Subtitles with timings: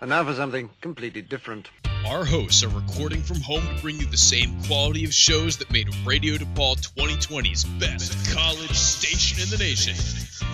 [0.00, 1.68] And now for something completely different.
[2.06, 5.70] Our hosts are recording from home to bring you the same quality of shows that
[5.70, 9.94] made Radio DePaul 2020's best college station in the nation.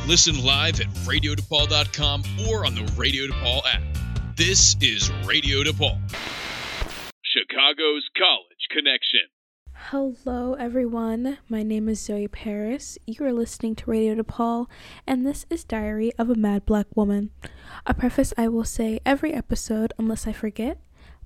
[0.08, 3.82] Listen live at radiodepaul.com or on the Radio DePaul app.
[4.34, 6.00] This is Radio DePaul,
[7.22, 9.20] Chicago's College Connection.
[9.90, 11.38] Hello, everyone.
[11.48, 12.98] My name is Zoe Paris.
[13.06, 14.66] You are listening to Radio DePaul,
[15.06, 17.30] and this is Diary of a Mad Black Woman.
[17.86, 20.80] A preface I will say every episode, unless I forget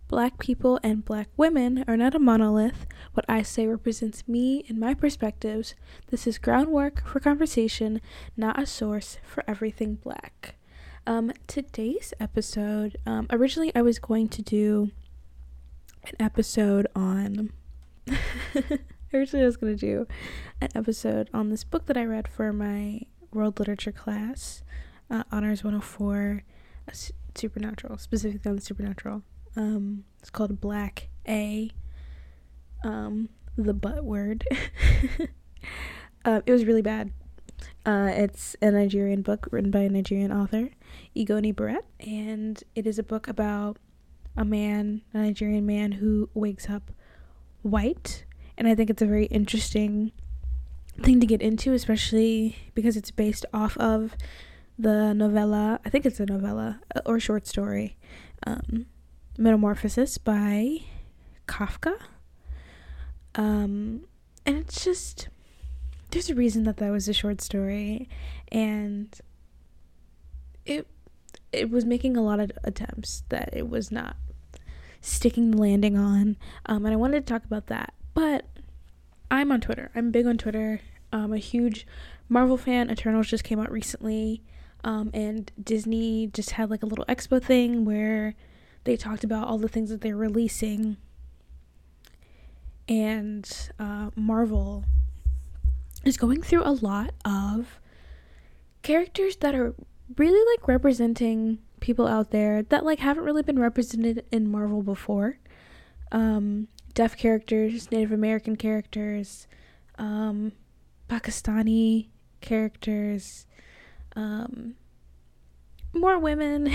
[0.08, 2.84] Black people and black women are not a monolith.
[3.14, 5.74] What I say represents me and my perspectives.
[6.08, 8.02] This is groundwork for conversation,
[8.36, 10.56] not a source for everything black.
[11.06, 14.90] Um, today's episode, um, originally I was going to do
[16.04, 17.52] an episode on
[19.12, 20.06] Originally, I was going to do
[20.60, 24.62] an episode on this book that I read for my world literature class,
[25.10, 26.44] uh, Honors 104,
[26.88, 26.92] uh,
[27.34, 29.22] Supernatural, specifically on the Supernatural.
[29.56, 31.70] Um, it's called Black A,
[32.84, 34.44] um, the butt word.
[36.24, 37.12] uh, it was really bad.
[37.84, 40.70] Uh, it's a Nigerian book written by a Nigerian author,
[41.16, 43.78] Igoni Barrett, and it is a book about
[44.36, 46.90] a man, a Nigerian man who wakes up
[47.62, 48.24] white.
[48.56, 50.12] And I think it's a very interesting
[51.00, 54.16] thing to get into, especially because it's based off of
[54.78, 57.96] the novella, I think it's a novella uh, or short story,
[58.46, 58.86] um,
[59.38, 60.80] Metamorphosis by
[61.46, 61.98] Kafka.
[63.34, 64.04] Um,
[64.44, 65.28] and it's just,
[66.10, 68.08] there's a reason that that was a short story.
[68.50, 69.18] And
[70.66, 70.86] it,
[71.52, 74.16] it was making a lot of attempts that it was not
[75.00, 76.36] sticking the landing on.
[76.66, 77.94] Um, and I wanted to talk about that.
[78.14, 78.46] But
[79.30, 79.90] I'm on Twitter.
[79.94, 80.80] I'm big on Twitter.
[81.12, 81.86] I'm a huge
[82.28, 82.90] Marvel fan.
[82.90, 84.42] Eternals just came out recently.
[84.82, 88.34] Um, and Disney just had like a little expo thing where
[88.84, 90.96] they talked about all the things that they're releasing.
[92.88, 94.84] And uh, Marvel
[96.04, 97.78] is going through a lot of
[98.82, 99.74] characters that are
[100.16, 105.38] really like representing people out there that like haven't really been represented in Marvel before.
[106.12, 109.46] Um, deaf characters, Native American characters,
[109.98, 110.52] um,
[111.08, 112.08] Pakistani
[112.40, 113.46] characters,
[114.16, 114.74] um,
[115.92, 116.72] more women,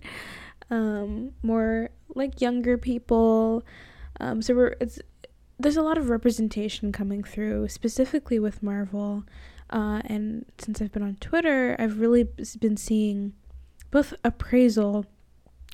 [0.70, 3.64] um, more like younger people.
[4.20, 4.98] Um, so we're it's
[5.58, 9.24] there's a lot of representation coming through, specifically with Marvel.
[9.70, 12.28] Uh, and since I've been on Twitter, I've really
[12.60, 13.32] been seeing
[13.90, 15.06] both appraisal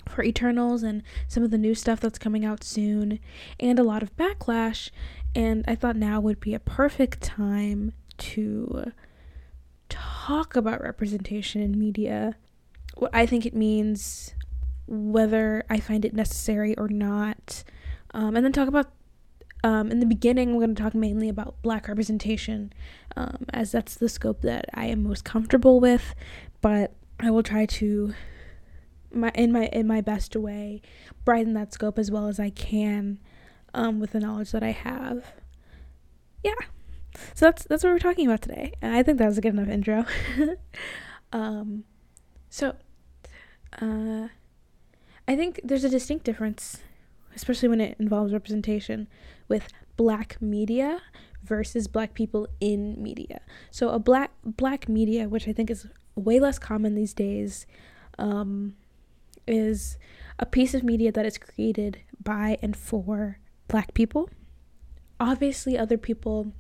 [0.09, 3.19] for Eternals and some of the new stuff that's coming out soon,
[3.61, 4.91] and a lot of backlash.
[5.35, 8.93] And I thought now would be a perfect time to
[9.89, 12.37] talk about representation in media,
[12.97, 14.35] what I think it means,
[14.87, 17.65] whether I find it necessary or not,
[18.13, 18.93] um, and then talk about.
[19.65, 22.73] Um, in the beginning, we're going to talk mainly about black representation,
[23.17, 26.17] um, as that's the scope that I am most comfortable with.
[26.61, 28.15] But I will try to
[29.15, 30.81] my in my in my best way
[31.25, 33.19] brighten that scope as well as I can
[33.75, 35.33] um, with the knowledge that I have.
[36.43, 36.55] Yeah.
[37.35, 38.73] So that's that's what we're talking about today.
[38.81, 40.05] And I think that was a good enough intro.
[41.33, 41.85] um
[42.51, 42.75] so
[43.81, 44.29] uh
[45.27, 46.79] I think there's a distinct difference
[47.35, 49.09] especially when it involves representation
[49.49, 51.01] with black media
[51.43, 53.41] versus black people in media.
[53.71, 57.67] So a black black media which I think is way less common these days,
[58.19, 58.75] um,
[59.47, 59.97] is
[60.39, 64.31] a piece of media that is created by and for black people.
[65.19, 66.53] Obviously, other people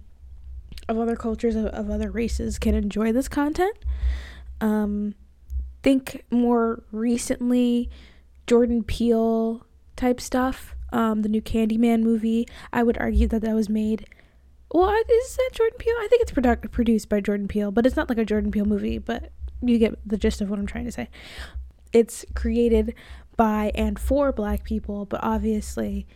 [0.89, 3.77] of other cultures, of, of other races, can enjoy this content.
[4.61, 5.15] Um,
[5.83, 7.91] think more recently,
[8.47, 10.75] Jordan Peele type stuff.
[10.93, 12.47] Um, the new Candyman movie.
[12.73, 14.07] I would argue that that was made.
[14.71, 15.95] Well, is that Jordan Peele?
[16.01, 18.67] I think it's produ- produced by Jordan Peele, but it's not like a Jordan Peele
[18.67, 18.99] movie.
[18.99, 21.09] But you get the gist of what I'm trying to say.
[21.93, 22.95] It's created
[23.37, 26.07] by and for black people, but obviously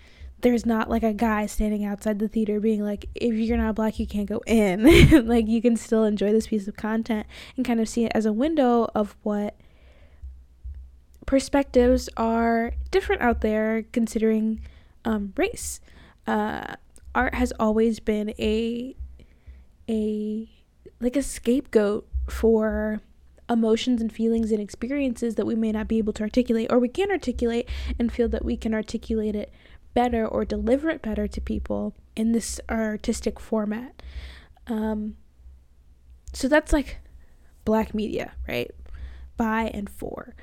[0.40, 3.98] there's not like a guy standing outside the theater being like, if you're not black,
[3.98, 5.26] you can't go in.
[5.26, 7.26] like, you can still enjoy this piece of content
[7.56, 9.56] and kind of see it as a window of what
[11.24, 14.60] perspectives are different out there considering
[15.04, 15.80] um, race.
[16.26, 16.74] Uh,
[17.14, 18.94] art has always been a
[19.88, 20.48] a
[21.00, 23.00] like a scapegoat for
[23.48, 26.88] emotions and feelings and experiences that we may not be able to articulate or we
[26.88, 29.52] can articulate and feel that we can articulate it
[29.94, 34.02] better or deliver it better to people in this artistic format.
[34.66, 35.16] Um,
[36.32, 36.98] so that's like
[37.64, 38.70] black media, right?
[39.36, 40.34] By and for.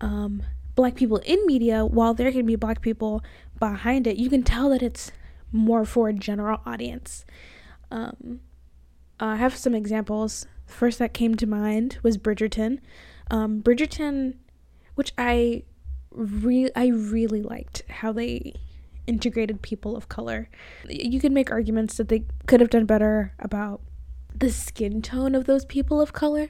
[0.00, 0.42] Um,
[0.74, 3.22] black people in media, while there can be black people
[3.58, 5.12] behind it, you can tell that it's
[5.52, 7.24] more for a general audience.
[7.90, 8.40] Um,
[9.18, 10.46] I have some examples.
[10.70, 12.78] First that came to mind was Bridgerton.
[13.30, 14.34] Um, Bridgerton,
[14.94, 15.64] which I
[16.10, 18.54] re- I really liked how they
[19.06, 20.48] integrated people of color.
[20.88, 23.80] You can make arguments that they could have done better about
[24.34, 26.48] the skin tone of those people of color,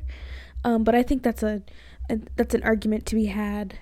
[0.65, 1.63] um, but I think that's a,
[2.09, 3.79] a that's an argument to be had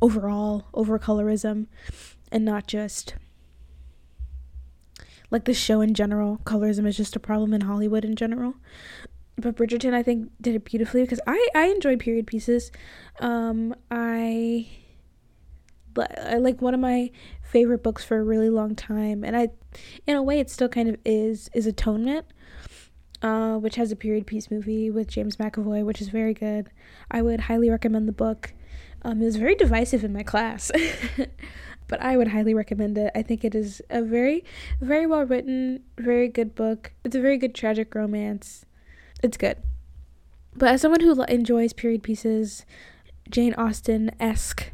[0.00, 1.66] overall over colorism,
[2.30, 3.14] and not just
[5.30, 6.38] like the show in general.
[6.44, 8.54] Colorism is just a problem in Hollywood in general.
[9.38, 12.72] But Bridgerton, I think, did it beautifully because I I enjoy period pieces.
[13.20, 14.68] Um, I
[15.96, 17.10] I like one of my
[17.42, 19.48] favorite books for a really long time, and I,
[20.06, 22.26] in a way, it still kind of is is Atonement,
[23.22, 26.70] uh, which has a period piece movie with James McAvoy, which is very good.
[27.10, 28.52] I would highly recommend the book.
[29.02, 30.72] Um, it was very divisive in my class,
[31.88, 33.12] but I would highly recommend it.
[33.14, 34.44] I think it is a very,
[34.80, 36.92] very well written, very good book.
[37.04, 38.64] It's a very good tragic romance.
[39.22, 39.56] It's good.
[40.54, 42.64] But as someone who enjoys period pieces,
[43.30, 44.72] Jane Austen esque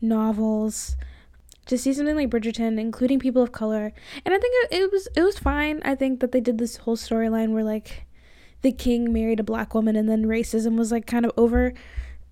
[0.00, 0.96] novels,
[1.66, 3.92] to see something like Bridgerton, including people of color,
[4.24, 5.80] and I think it, it was it was fine.
[5.84, 8.06] I think that they did this whole storyline where like
[8.62, 11.74] the king married a black woman and then racism was like kind of over.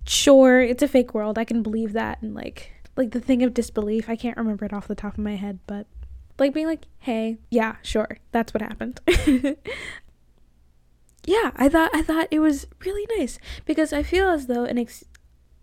[0.05, 1.37] Sure, it's a fake world.
[1.37, 4.09] I can believe that and like like the thing of disbelief.
[4.09, 5.87] I can't remember it off the top of my head, but
[6.37, 8.17] like being like, "Hey, yeah, sure.
[8.31, 8.99] That's what happened."
[11.25, 14.77] yeah, I thought I thought it was really nice because I feel as though an
[14.77, 15.03] ex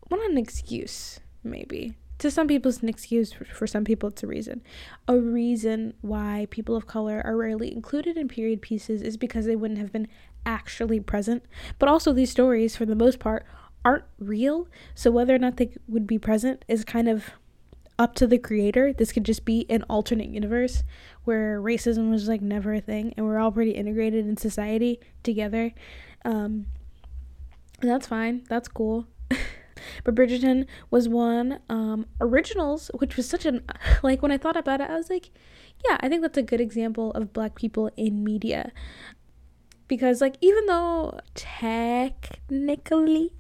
[0.09, 1.97] well, not an excuse, maybe.
[2.19, 4.63] To some people it's an excuse for, for some people it's a reason.
[5.09, 9.57] A reason why people of color are rarely included in period pieces is because they
[9.57, 10.09] wouldn't have been
[10.45, 11.45] actually present.
[11.79, 13.47] But also these stories for the most part
[13.85, 14.69] aren't real.
[14.95, 17.31] So whether or not they would be present is kind of
[18.01, 20.83] up to the creator this could just be an alternate universe
[21.25, 25.73] where racism was like never a thing and we're all pretty integrated in society together
[26.25, 26.67] um
[27.81, 29.07] and that's fine that's cool
[30.05, 31.61] But Bridgerton was one.
[31.69, 33.63] Um, originals, which was such an
[34.03, 35.31] like when I thought about it, I was like,
[35.89, 38.73] yeah, I think that's a good example of black people in media.
[39.89, 43.33] Because like even though technically,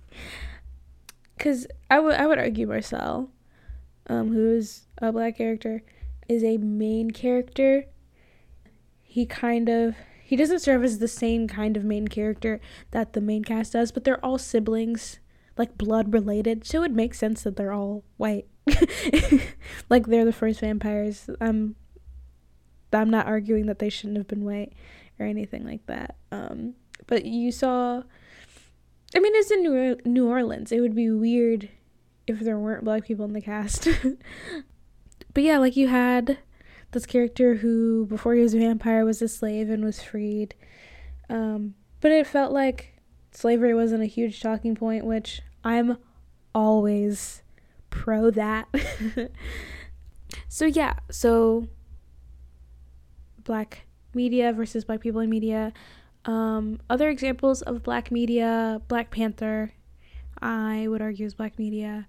[1.36, 3.30] because I would I would argue Marcel,
[4.10, 5.82] um, who is a black character,
[6.28, 7.84] is a main character.
[9.02, 12.60] He kind of he doesn't serve as the same kind of main character
[12.90, 15.20] that the main cast does, but they're all siblings
[15.56, 18.46] like blood related, so it makes sense that they're all white.
[19.88, 21.30] like they're the first vampires.
[21.40, 21.76] Um
[22.92, 24.72] I'm i'm not arguing that they shouldn't have been white
[25.20, 26.16] or anything like that.
[26.32, 26.74] Um
[27.06, 28.02] but you saw
[29.14, 30.72] I mean it's in New, New Orleans.
[30.72, 31.68] It would be weird
[32.30, 33.88] if there weren't black people in the cast.
[35.34, 36.38] but yeah, like you had
[36.92, 40.54] this character who before he was a vampire was a slave and was freed.
[41.28, 42.94] Um but it felt like
[43.32, 45.98] slavery wasn't a huge talking point, which I'm
[46.54, 47.42] always
[47.90, 48.68] pro that.
[50.48, 51.68] so yeah, so
[53.44, 55.72] black media versus black people in media.
[56.24, 59.72] Um, other examples of black media, Black Panther,
[60.40, 62.08] I would argue is black media.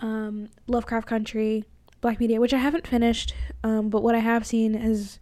[0.00, 1.64] Um, Lovecraft Country,
[2.00, 3.34] black media, which I haven't finished,
[3.64, 5.18] um, but what I have seen is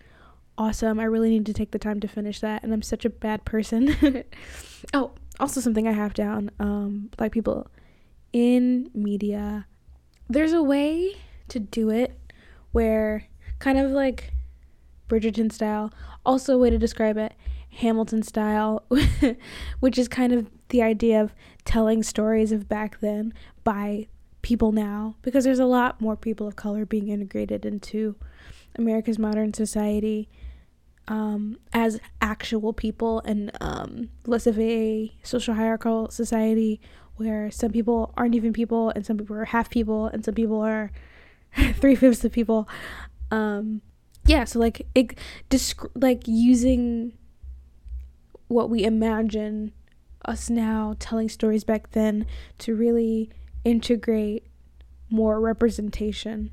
[0.58, 1.00] awesome.
[1.00, 3.44] I really need to take the time to finish that, and I'm such a bad
[3.44, 4.24] person.
[4.94, 7.68] oh, also something I have down, um, black people
[8.32, 9.66] in media.
[10.28, 11.14] There's a way
[11.48, 12.18] to do it
[12.72, 13.24] where
[13.58, 14.32] kind of like
[15.08, 15.92] Bridgerton style,
[16.24, 17.32] also a way to describe it,
[17.70, 18.84] Hamilton style,
[19.80, 21.34] which is kind of the idea of
[21.64, 23.32] telling stories of back then
[23.64, 24.08] by
[24.46, 28.14] people now because there's a lot more people of color being integrated into
[28.76, 30.28] America's modern society
[31.08, 36.80] um, as actual people and um, less of a social hierarchical society
[37.16, 40.60] where some people aren't even people and some people are half people and some people
[40.60, 40.92] are
[41.80, 42.68] three fifths of people.
[43.32, 43.82] Um,
[44.26, 47.14] yeah, so like it, disc- like using
[48.46, 49.72] what we imagine
[50.24, 52.26] us now telling stories back then
[52.58, 53.28] to really
[53.66, 54.46] integrate
[55.10, 56.52] more representation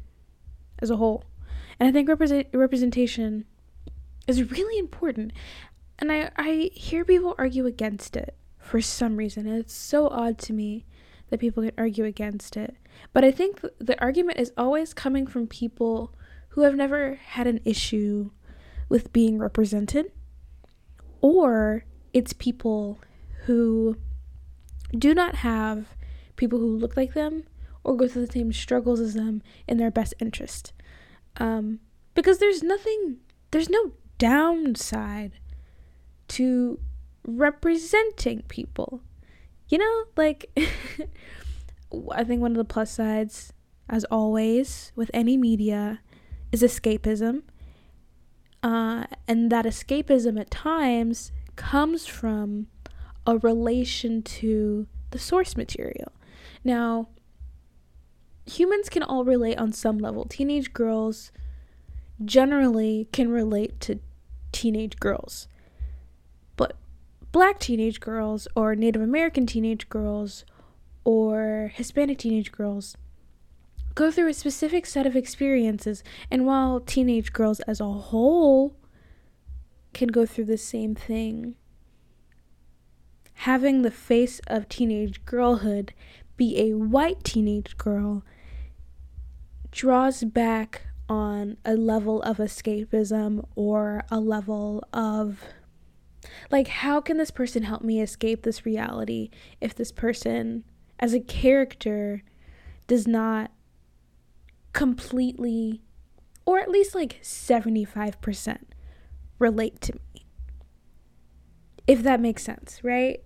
[0.80, 1.24] as a whole.
[1.80, 3.46] And I think represent representation
[4.28, 5.32] is really important.
[6.00, 9.46] And I, I hear people argue against it for some reason.
[9.46, 10.86] And it's so odd to me
[11.30, 12.76] that people can argue against it.
[13.14, 16.14] But I think the argument is always coming from people
[16.50, 18.32] who have never had an issue
[18.90, 20.12] with being represented,
[21.22, 23.00] or it's people
[23.46, 23.98] who
[24.98, 25.88] do not have
[26.36, 27.44] people who look like them
[27.84, 30.74] or go through the same struggles as them in their best interest.
[31.38, 31.80] Um,
[32.14, 33.18] because there's nothing,
[33.52, 35.34] there's no downside
[36.30, 36.80] to
[37.26, 39.02] representing people.
[39.70, 40.50] You know, like,
[42.12, 43.54] I think one of the plus sides,
[43.90, 46.02] as always, with any media,
[46.52, 47.44] is escapism.
[48.62, 52.68] Uh, and that escapism at times comes from
[53.28, 56.12] a relation to the source material.
[56.64, 57.10] Now,
[58.46, 60.26] humans can all relate on some level.
[60.26, 61.32] Teenage girls
[62.24, 64.00] generally can relate to
[64.52, 65.48] teenage girls.
[66.56, 66.76] But
[67.32, 70.46] black teenage girls, or Native American teenage girls,
[71.04, 72.96] or Hispanic teenage girls
[73.96, 76.04] go through a specific set of experiences.
[76.32, 78.76] And while teenage girls as a whole
[79.94, 81.56] can go through the same thing,
[83.34, 85.94] having the face of teenage girlhood
[86.38, 88.24] be a white teenage girl
[89.72, 95.42] draws back on a level of escapism or a level of
[96.50, 100.64] like how can this person help me escape this reality if this person
[101.00, 102.24] as a character
[102.88, 103.52] does not
[104.72, 105.82] completely
[106.46, 108.58] or at least like 75%
[109.40, 110.26] relate to me?
[111.86, 113.22] If that makes sense right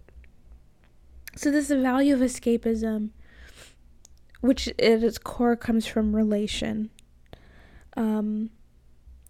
[1.37, 3.09] so this value of escapism
[4.41, 6.89] which at its core comes from relation
[7.95, 8.51] um,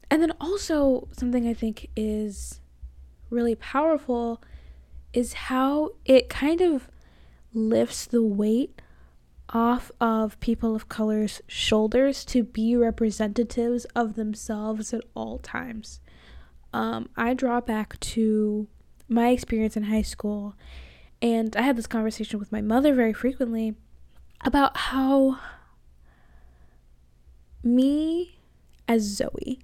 [0.10, 2.60] and then also something I think is
[3.30, 4.42] really powerful
[5.14, 6.90] is how it kind of
[7.54, 8.82] lifts the weight
[9.50, 16.02] off of people of color's shoulders to be representatives of themselves at all times.
[16.74, 18.68] Um, I draw back to
[19.08, 20.56] my experience in high school,
[21.22, 23.76] and I had this conversation with my mother very frequently
[24.46, 25.40] about how
[27.64, 28.40] me
[28.88, 29.60] as Zoe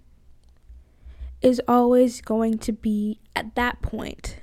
[1.41, 4.38] is always going to be, at that point,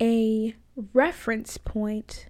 [0.00, 0.54] a
[0.94, 2.26] reference point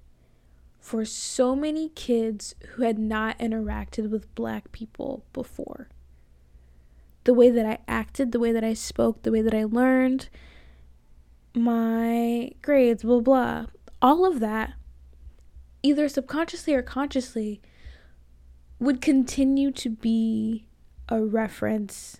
[0.80, 5.88] for so many kids who had not interacted with black people before.
[7.24, 10.28] The way that I acted, the way that I spoke, the way that I learned,
[11.54, 13.66] my grades, blah, blah,
[14.00, 14.75] all of that,
[15.82, 17.61] either subconsciously or consciously,
[18.78, 20.66] would continue to be
[21.09, 22.18] a reference.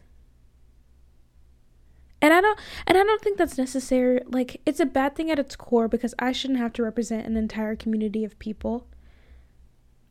[2.21, 5.41] And i don't and i don't think that's necessary like it's a bad thing at
[5.41, 8.87] its core because i shouldn't have to represent an entire community of people.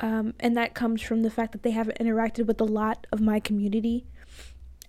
[0.01, 3.21] Um, and that comes from the fact that they haven't interacted with a lot of
[3.21, 4.07] my community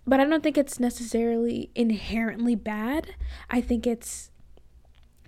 [0.06, 3.14] but i don't think it's necessarily inherently bad
[3.50, 4.30] i think it's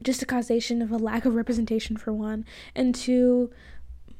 [0.02, 3.50] just a causation of a lack of representation for one and two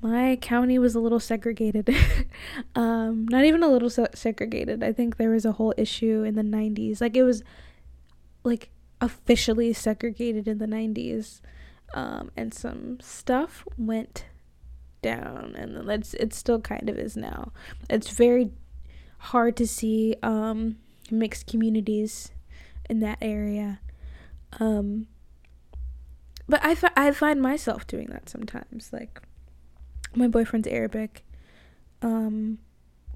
[0.05, 1.89] my county was a little segregated.
[2.75, 4.85] um, not even a little se- segregated.
[4.85, 7.01] I think there was a whole issue in the 90s.
[7.01, 7.43] Like it was
[8.43, 8.69] like
[9.01, 11.41] officially segregated in the 90s.
[11.95, 14.27] Um, and some stuff went
[15.01, 17.53] down and it's it still kind of is now.
[17.89, 18.51] It's very
[19.25, 20.77] hard to see um,
[21.11, 22.31] mixed communities
[22.89, 23.81] in that area.
[24.61, 25.07] Um,
[26.49, 29.21] but I, fi- I find myself doing that sometimes like
[30.15, 31.25] my boyfriend's Arabic,
[32.03, 32.59] um,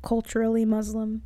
[0.03, 1.23] culturally Muslim.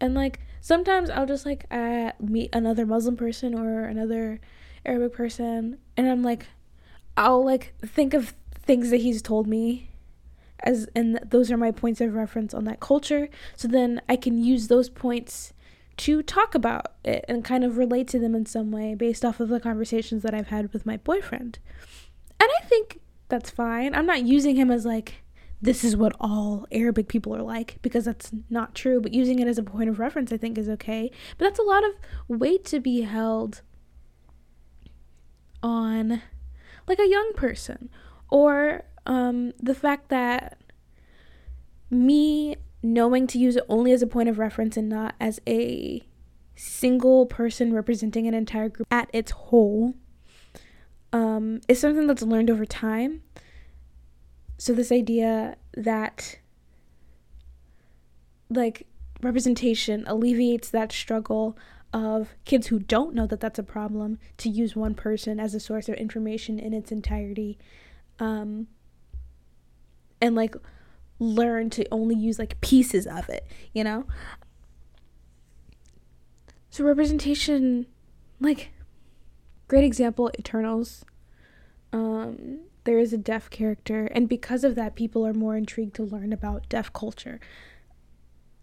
[0.00, 4.40] And like sometimes I'll just like uh, meet another Muslim person or another
[4.84, 6.46] Arabic person, and I'm like,
[7.16, 9.89] I'll like think of things that he's told me,
[10.62, 13.28] as and those are my points of reference on that culture.
[13.56, 15.52] So then I can use those points
[15.98, 19.38] to talk about it and kind of relate to them in some way based off
[19.38, 21.58] of the conversations that I've had with my boyfriend.
[22.38, 23.94] And I think that's fine.
[23.94, 25.22] I'm not using him as like
[25.62, 29.48] this is what all Arabic people are like because that's not true, but using it
[29.48, 31.10] as a point of reference I think is okay.
[31.36, 31.92] But that's a lot of
[32.28, 33.60] weight to be held
[35.62, 36.22] on
[36.86, 37.90] like a young person
[38.30, 40.58] or um, the fact that
[41.90, 46.02] me knowing to use it only as a point of reference and not as a
[46.54, 49.94] single person representing an entire group at its whole
[51.12, 53.22] um, is something that's learned over time.
[54.58, 56.38] So, this idea that
[58.50, 58.86] like
[59.22, 61.56] representation alleviates that struggle
[61.92, 65.60] of kids who don't know that that's a problem to use one person as a
[65.60, 67.58] source of information in its entirety
[68.18, 68.68] um,
[70.20, 70.54] and like
[71.18, 74.06] learn to only use like pieces of it you know
[76.70, 77.86] so representation
[78.40, 78.70] like
[79.70, 81.04] Great example, Eternals.
[81.92, 86.02] Um, there is a deaf character, and because of that, people are more intrigued to
[86.02, 87.38] learn about deaf culture.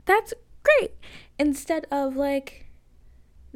[0.03, 0.33] That's
[0.63, 0.95] great.
[1.39, 2.66] Instead of like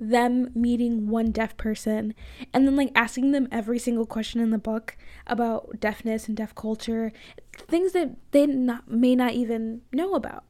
[0.02, 2.16] them meeting one deaf person
[2.52, 6.56] and then like asking them every single question in the book about deafness and deaf
[6.56, 7.14] culture,
[7.56, 10.44] things that they not may not even know about.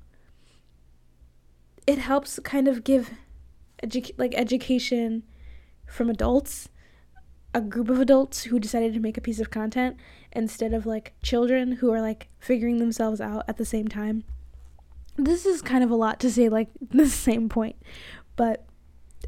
[1.85, 3.11] It helps kind of give
[3.83, 5.23] edu- like education
[5.85, 6.69] from adults
[7.53, 9.97] a group of adults who decided to make a piece of content
[10.31, 14.23] instead of like children who are like figuring themselves out at the same time.
[15.17, 17.75] This is kind of a lot to say like the same point,
[18.37, 18.65] but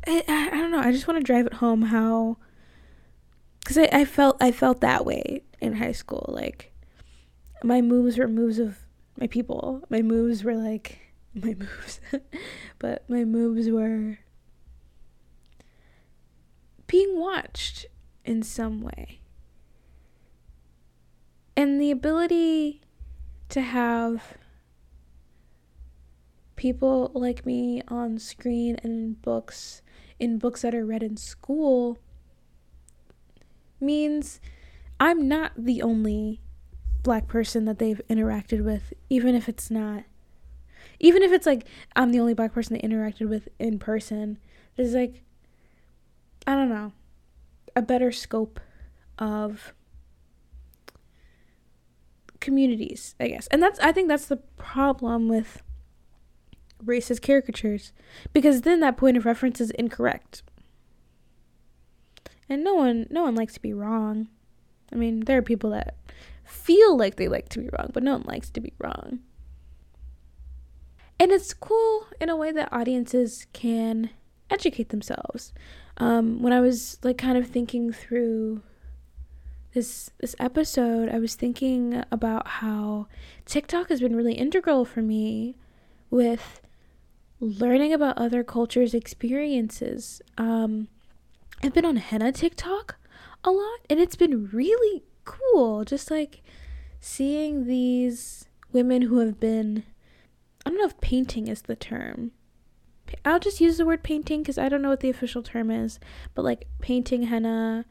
[0.08, 0.80] I, I, don't know.
[0.80, 2.38] I just want to drive it home how
[3.66, 6.74] cuz I, I felt I felt that way in high school like
[7.64, 8.80] my moves were moves of
[9.20, 9.84] my people.
[9.90, 11.00] My moves were like
[11.34, 12.00] my moves.
[12.80, 14.20] but my moves were
[16.88, 17.86] being watched
[18.26, 19.20] in some way.
[21.56, 22.82] And the ability
[23.50, 24.38] to have
[26.56, 29.82] people like me on screen and in books,
[30.24, 32.00] in books that are read in school,
[33.80, 34.40] means
[35.00, 36.42] I'm not the only
[37.04, 40.04] black person that they've interacted with, even if it's not.
[41.00, 44.38] Even if it's like I'm the only black person they interacted with in person,
[44.76, 45.24] there's like,
[46.48, 46.94] I don't know
[47.76, 48.60] a better scope
[49.18, 49.74] of
[52.40, 53.48] communities, I guess.
[53.48, 55.62] And that's I think that's the problem with
[56.86, 57.92] racist caricatures
[58.32, 60.44] because then that point of reference is incorrect.
[62.50, 64.28] And no one no one likes to be wrong.
[64.92, 65.96] I mean, there are people that
[66.44, 69.20] feel like they like to be wrong, but no one likes to be wrong.
[71.20, 74.10] And it's cool in a way that audiences can
[74.50, 75.54] educate themselves
[75.98, 78.62] um, when I was like kind of thinking through
[79.74, 83.08] this this episode, I was thinking about how
[83.46, 85.56] TikTok has been really integral for me
[86.10, 86.62] with
[87.44, 90.22] learning about other cultures' experiences.
[90.38, 90.88] Um,
[91.62, 92.96] I've been on henna TikTok
[93.44, 95.84] a lot, and it's been really cool.
[95.84, 96.42] Just like
[97.00, 99.84] seeing these women who have been,
[100.66, 102.32] I don't know if painting is the term,
[103.26, 106.00] I'll just use the word painting because I don't know what the official term is,
[106.34, 107.86] but like painting henna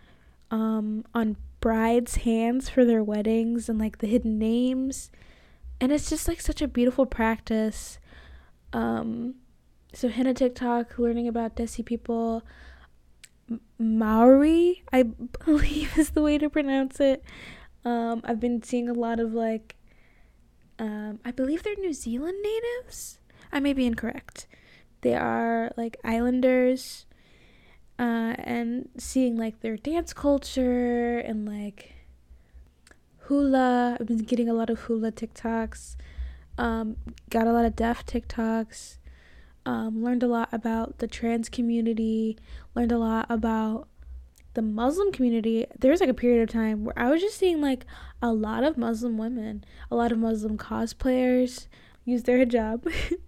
[0.51, 5.11] um, on brides' hands for their weddings and like the hidden names.
[5.81, 7.99] And it's just like such a beautiful practice.
[8.73, 9.37] Um,
[9.93, 12.43] so henna TikTok, learning about Desi people.
[13.79, 17.23] Maori, I believe is the way to pronounce it.
[17.85, 19.77] Um, I've been seeing a lot of like,
[20.79, 23.19] um, I believe they're New Zealand natives.
[23.53, 24.47] I may be incorrect
[25.03, 27.07] they are like islanders
[27.99, 31.93] uh, and seeing like their dance culture and like
[33.27, 35.97] hula i've been getting a lot of hula tiktoks
[36.59, 36.97] um,
[37.31, 38.99] got a lot of deaf tiktoks
[39.65, 42.37] um, learned a lot about the trans community
[42.75, 43.89] learned a lot about
[44.55, 47.61] the muslim community there was like a period of time where i was just seeing
[47.61, 47.87] like
[48.21, 51.67] a lot of muslim women a lot of muslim cosplayers
[52.05, 52.87] use their hijab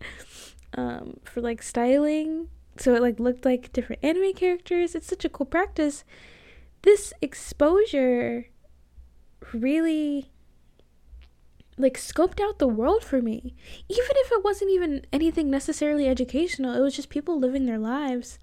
[0.77, 2.49] um, for like styling.
[2.77, 4.95] So it like looked like different anime characters.
[4.95, 6.05] It's such a cool practice.
[6.83, 8.47] This exposure
[9.53, 10.31] really
[11.77, 13.55] like scoped out the world for me.
[13.89, 18.39] Even if it wasn't even anything necessarily educational, it was just people living their lives.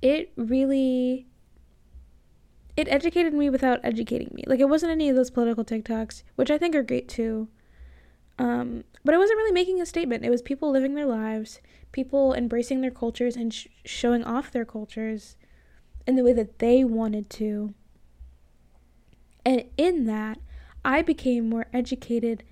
[0.00, 1.26] It really
[2.76, 4.44] it educated me without educating me.
[4.46, 7.48] Like it wasn't any of those political TikToks, which I think are great too.
[8.38, 10.24] Um, but I wasn't really making a statement.
[10.24, 11.60] It was people living their lives,
[11.92, 15.36] people embracing their cultures and sh- showing off their cultures
[16.06, 17.74] in the way that they wanted to.
[19.44, 20.38] And in that,
[20.84, 22.44] I became more educated.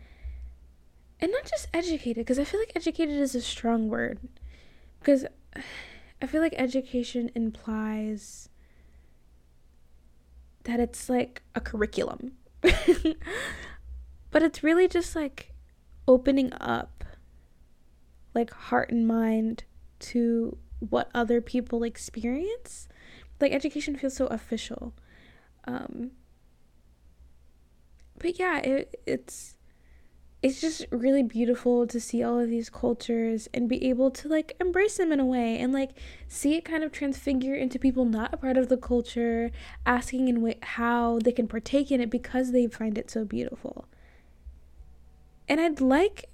[1.21, 4.21] And not just educated, because I feel like educated is a strong word.
[4.99, 5.27] Because
[6.23, 8.49] I feel like education implies
[10.65, 12.33] that it's like a curriculum.
[14.31, 15.53] but it's really just like
[16.07, 17.05] opening up
[18.35, 19.65] like heart and mind
[19.99, 22.89] to what other people experience
[23.41, 24.95] like education feels so official
[25.67, 26.11] um
[28.21, 29.57] but yeah it, it's
[30.43, 34.57] it's just really beautiful to see all of these cultures and be able to like
[34.59, 35.91] embrace them in a way and like
[36.29, 39.51] see it kind of transfigure into people not a part of the culture
[39.85, 43.87] asking in how they can partake in it because they find it so beautiful
[45.51, 46.31] and I'd like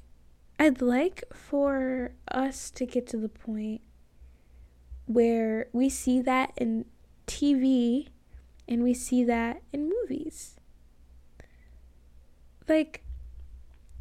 [0.59, 3.81] I'd like for us to get to the point
[5.07, 6.85] where we see that in
[7.27, 8.09] TV
[8.69, 10.56] and we see that in movies.
[12.69, 13.03] Like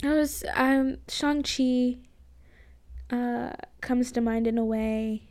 [0.04, 1.98] I was um Shang-Chi
[3.10, 5.24] uh comes to mind in a way.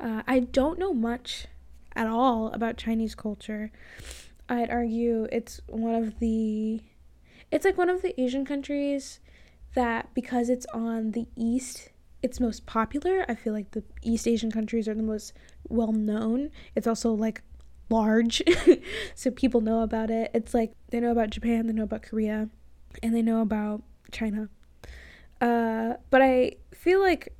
[0.00, 1.46] Uh, I don't know much
[1.94, 3.70] at all about Chinese culture.
[4.48, 6.82] I'd argue it's one of the
[7.50, 9.20] it's like one of the Asian countries
[9.74, 11.90] that because it's on the east,
[12.22, 13.24] it's most popular.
[13.28, 15.32] I feel like the East Asian countries are the most
[15.68, 16.50] well known.
[16.74, 17.42] It's also like
[17.90, 18.42] large,
[19.14, 20.30] so people know about it.
[20.34, 22.48] It's like they know about Japan, they know about Korea,
[23.02, 24.48] and they know about China.
[25.40, 27.34] Uh, but I feel like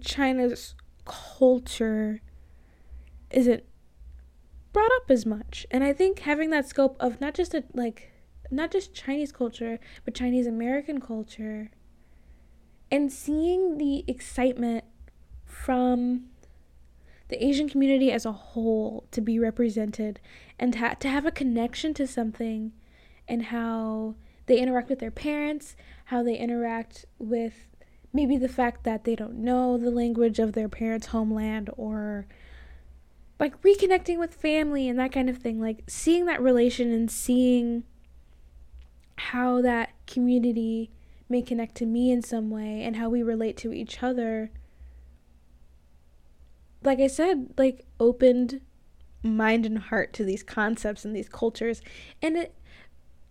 [0.00, 2.20] China's culture
[3.30, 3.64] isn't
[4.72, 5.66] brought up as much.
[5.70, 8.12] And I think having that scope of not just a like
[8.50, 11.70] not just Chinese culture, but Chinese American culture
[12.90, 14.84] and seeing the excitement
[15.44, 16.26] from
[17.28, 20.20] the Asian community as a whole to be represented
[20.58, 22.72] and ha- to have a connection to something
[23.26, 24.14] and how
[24.46, 25.76] they interact with their parents,
[26.06, 27.68] how they interact with
[28.12, 32.26] maybe the fact that they don't know the language of their parents' homeland or
[33.40, 35.60] like reconnecting with family and that kind of thing.
[35.60, 37.84] Like seeing that relation and seeing
[39.16, 40.90] how that community
[41.28, 44.50] may connect to me in some way and how we relate to each other.
[46.82, 48.60] Like i said like opened
[49.22, 51.80] mind and heart to these concepts and these cultures.
[52.22, 52.54] And it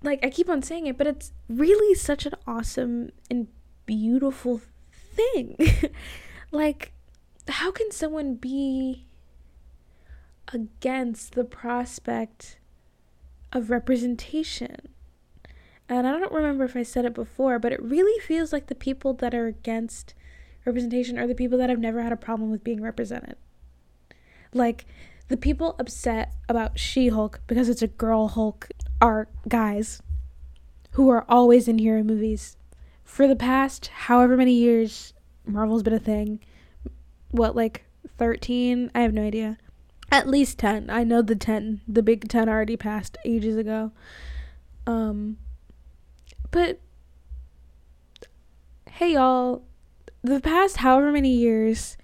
[0.03, 3.47] like i keep on saying it but it's really such an awesome and
[3.85, 4.61] beautiful
[4.91, 5.57] thing
[6.51, 6.91] like
[7.47, 9.05] how can someone be
[10.53, 12.57] against the prospect
[13.51, 14.89] of representation.
[15.89, 18.75] And I don't remember if I said it before, but it really feels like the
[18.75, 20.13] people that are against
[20.65, 23.35] representation are the people that have never had a problem with being represented.
[24.53, 24.85] Like,
[25.27, 28.69] the people upset about She Hulk because it's a girl Hulk
[29.01, 30.01] are guys
[30.91, 32.57] who are always in hero movies.
[33.03, 35.13] For the past however many years
[35.45, 36.39] Marvel's been a thing.
[37.31, 37.85] What, like
[38.17, 38.91] 13?
[38.93, 39.57] I have no idea.
[40.11, 40.89] At least 10.
[40.89, 41.81] I know the 10.
[41.87, 43.91] The big 10 already passed ages ago.
[44.85, 45.37] Um
[46.51, 46.79] but
[48.91, 49.63] hey y'all,
[50.21, 51.97] the past however many years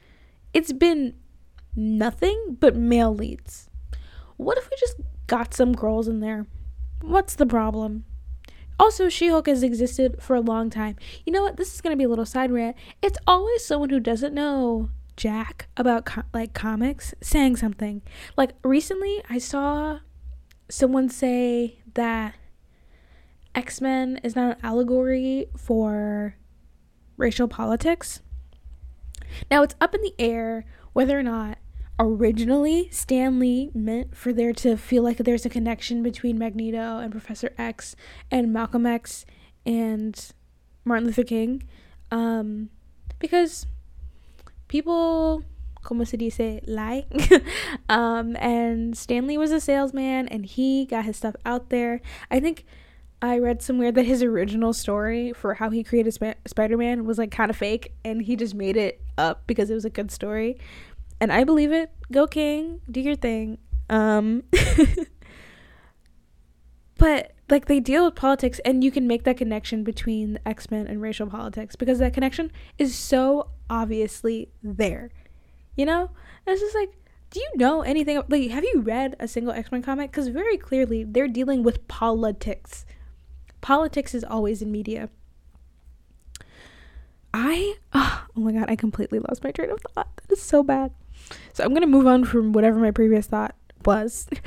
[0.53, 1.13] it's been
[1.79, 3.69] nothing but male leads.
[4.37, 4.95] What if we just
[5.27, 6.45] got some girls in there?
[7.01, 8.05] What's the problem?
[8.79, 10.95] Also, She Hulk has existed for a long time.
[11.25, 11.57] You know what?
[11.57, 12.77] This is going to be a little side rant.
[13.01, 18.01] It's always someone who doesn't know Jack about co- like comics saying something.
[18.37, 19.99] Like recently, I saw
[20.69, 22.35] someone say that
[23.53, 26.35] X Men is not an allegory for
[27.17, 28.21] racial politics.
[29.51, 31.58] Now, it's up in the air whether or not
[31.99, 37.11] originally Stan Lee meant for there to feel like there's a connection between Magneto and
[37.11, 37.95] Professor X
[38.31, 39.25] and Malcolm X
[39.65, 40.31] and
[40.85, 41.63] Martin Luther King.
[42.09, 42.69] Um,
[43.19, 43.67] because
[44.67, 45.43] people
[45.81, 47.05] como se dice lie
[47.89, 52.39] um and Stan Lee was a salesman and he got his stuff out there i
[52.39, 52.65] think
[53.21, 57.31] i read somewhere that his original story for how he created Sp- spider-man was like
[57.31, 60.57] kind of fake and he just made it up because it was a good story
[61.19, 61.91] and i believe it.
[62.11, 62.81] Go king.
[62.89, 63.57] Do your thing.
[63.89, 64.43] Um
[66.97, 70.87] but like they deal with politics and you can make that connection between the x-men
[70.87, 75.09] and racial politics because that connection is so obviously there
[75.79, 76.11] you know?
[76.45, 76.91] And it's just like
[77.31, 80.11] do you know anything like have you read a single x-men comic?
[80.11, 82.85] Because very clearly they're dealing with politics.
[83.61, 85.09] Politics is always in media.
[87.33, 90.09] I oh, oh my god i completely lost my train of thought.
[90.17, 90.91] That is so bad
[91.59, 94.27] so i'm gonna move on from whatever my previous thought was.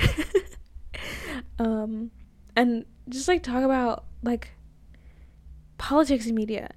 [1.58, 2.10] Um
[2.56, 4.50] and just like talk about like
[5.78, 6.70] politics and media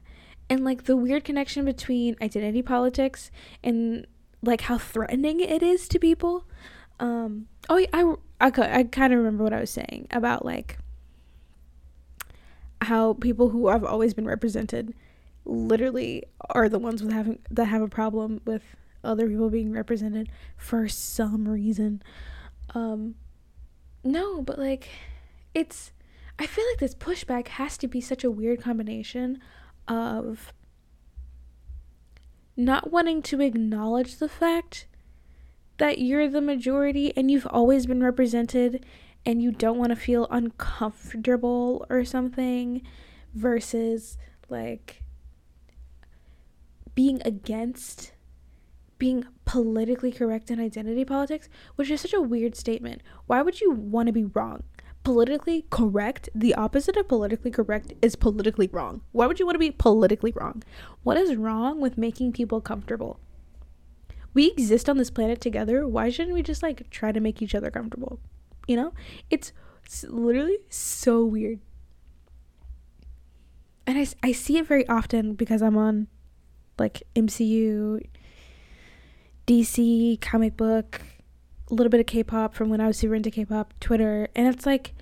[0.50, 3.32] and like the weird connection between identity politics
[3.64, 4.06] and
[4.42, 6.46] like how threatening it is to people.
[7.00, 10.78] Um oh i i, I kind of remember what i was saying about like
[12.82, 14.94] how people who have always been represented
[15.46, 20.30] literally are the ones with having that have a problem with other people being represented
[20.58, 22.02] for some reason.
[22.74, 23.16] Um
[24.04, 24.90] no but like
[25.54, 25.92] it's
[26.38, 29.40] I feel like this pushback has to be such a weird combination
[29.88, 30.54] of
[32.58, 34.88] not wanting to acknowledge the fact
[35.78, 38.86] that you're the majority and you've always been represented
[39.26, 42.82] and you don't want to feel uncomfortable or something
[43.34, 44.18] versus
[44.50, 45.04] like
[46.94, 48.14] being against
[48.98, 53.02] being politically correct in identity politics, which is such a weird statement.
[53.26, 54.64] Why would you want to be wrong?
[55.06, 59.02] politically correct, the opposite of politically correct is politically wrong.
[59.12, 60.64] Why would you want to be politically wrong?
[61.04, 63.20] What is wrong with making people comfortable?
[64.34, 65.88] We exist on this planet together.
[65.88, 68.20] Why shouldn't we just like try to make each other comfortable?
[68.68, 68.94] You know?
[69.30, 69.54] It's
[70.10, 71.60] literally so weird.
[73.86, 76.08] And I, I see it very often because I'm on
[76.80, 78.04] like MCU,
[79.48, 81.02] DC, comic book,
[81.70, 84.66] a little bit of K-pop from when I was super into K-pop, Twitter, and it's
[84.66, 84.94] like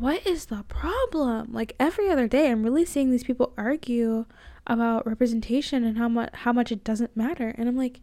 [0.00, 1.52] what is the problem?
[1.52, 4.24] Like every other day I'm really seeing these people argue
[4.66, 7.54] about representation and how much how much it doesn't matter.
[7.58, 8.00] And I'm like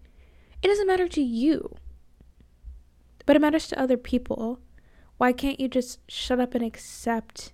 [0.61, 1.75] it doesn't matter to you.
[3.25, 4.59] But it matters to other people.
[5.17, 7.51] Why can't you just shut up and accept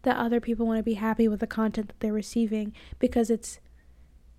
[0.00, 3.60] that other people want to be happy with the content that they're receiving because it's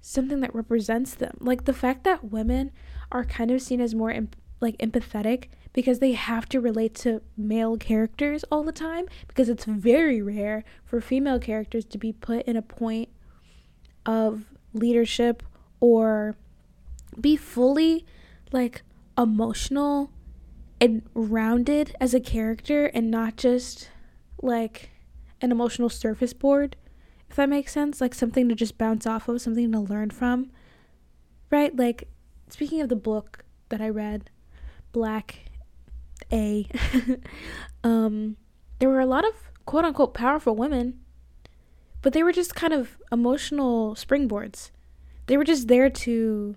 [0.06, 1.38] something that represents them?
[1.40, 2.72] Like the fact that women
[3.12, 4.14] are kind of seen as more
[4.62, 9.66] like empathetic because they have to relate to male characters all the time because it's
[9.66, 13.10] very rare for female characters to be put in a point
[14.06, 15.44] of leadership
[15.80, 16.36] or
[17.20, 18.06] be fully
[18.52, 18.84] like
[19.18, 20.12] emotional
[20.80, 23.90] and rounded as a character and not just
[24.42, 24.92] like
[25.42, 26.76] an emotional surface board
[27.36, 30.50] if that makes sense like something to just bounce off of something to learn from
[31.52, 31.76] right?
[31.76, 32.08] Like
[32.48, 34.30] speaking of the book that i read
[34.94, 35.50] black
[36.32, 36.66] a
[37.84, 38.38] um
[38.80, 39.34] there were a lot of
[39.66, 40.98] quote unquote powerful women
[42.02, 44.72] but they were just kind of emotional springboards.
[45.28, 46.56] They were just there to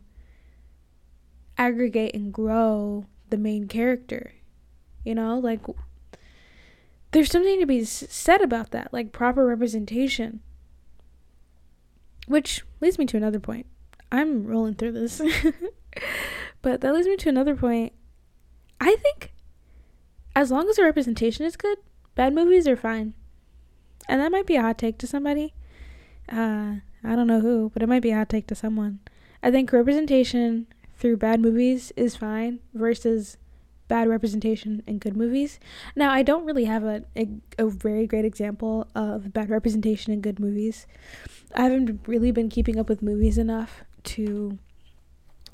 [1.56, 4.32] aggregate and grow the main character
[5.02, 5.40] you know?
[5.40, 5.62] Like
[7.10, 10.40] there's something to be said about that like proper representation
[12.28, 13.66] which leads me to another point
[14.12, 15.20] i'm rolling through this
[16.62, 17.92] but that leads me to another point
[18.80, 19.32] I think
[20.34, 21.78] as long as the representation is good,
[22.14, 23.14] bad movies are fine.
[24.08, 25.54] And that might be a hot take to somebody.
[26.30, 29.00] Uh, I don't know who, but it might be a hot take to someone.
[29.42, 33.36] I think representation through bad movies is fine versus
[33.88, 35.58] bad representation in good movies.
[35.96, 40.20] Now, I don't really have a, a, a very great example of bad representation in
[40.20, 40.86] good movies.
[41.54, 44.58] I haven't really been keeping up with movies enough to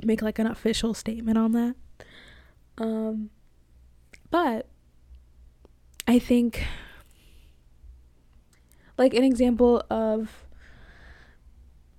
[0.02, 1.74] make like an official statement on that.
[2.78, 3.30] Um,
[4.30, 4.68] but
[6.06, 6.66] I think,
[8.98, 10.44] like, an example of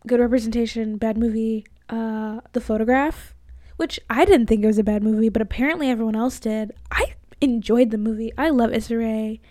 [0.05, 3.33] good representation, bad movie, uh, The Photograph,
[3.77, 6.73] which I didn't think it was a bad movie, but apparently everyone else did.
[6.91, 8.31] I enjoyed the movie.
[8.37, 9.41] I love Issa Rae.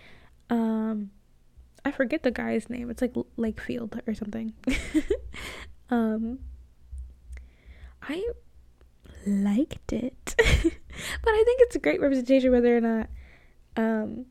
[0.51, 1.11] Um,
[1.85, 2.91] I forget the guy's name.
[2.91, 4.55] It's like Lakefield or something.
[5.91, 6.39] um,
[8.03, 8.25] I
[9.27, 10.35] liked it.
[10.37, 13.09] but I think it's a great representation whether or not
[13.77, 14.27] um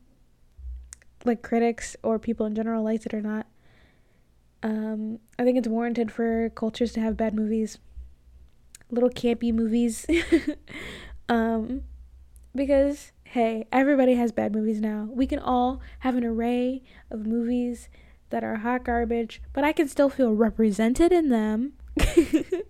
[1.24, 3.46] like critics or people in general liked it or not.
[4.62, 7.78] Um I think it's warranted for cultures to have bad movies.
[8.90, 10.06] Little campy movies.
[11.28, 11.82] um
[12.54, 15.08] because hey, everybody has bad movies now.
[15.10, 17.88] We can all have an array of movies
[18.30, 21.72] that are hot garbage, but I can still feel represented in them.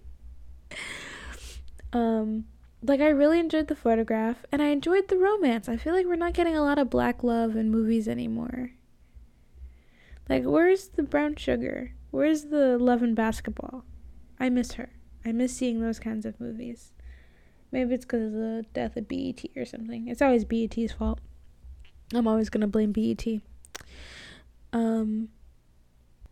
[1.93, 2.47] Um,
[2.83, 5.69] like I really enjoyed the photograph and I enjoyed the romance.
[5.69, 8.73] I feel like we're not getting a lot of black love in movies anymore.
[10.29, 11.93] Like where's the brown sugar?
[12.11, 13.85] Where's the love and basketball?
[14.41, 14.91] I miss her.
[15.25, 16.94] I miss seeing those kinds of movies.
[17.75, 20.07] Maybe it's because of the death of BET or something.
[20.07, 21.19] It's always BET's fault.
[22.15, 23.27] I'm always gonna blame BET.
[24.73, 25.31] Um,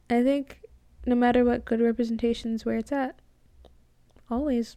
[0.08, 0.60] I think
[1.04, 3.18] no matter what, good representation is where it's at.
[4.30, 4.76] Always.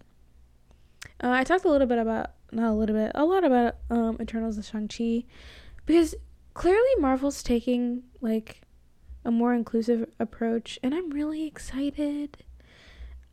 [1.23, 4.17] Uh, I talked a little bit about not a little bit, a lot about um
[4.19, 5.27] Eternals and Shang Chi,
[5.85, 6.15] because
[6.55, 8.61] clearly Marvel's taking like
[9.23, 12.43] a more inclusive approach, and I'm really excited.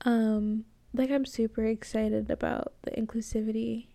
[0.04, 3.86] Um, like I'm super excited about the inclusivity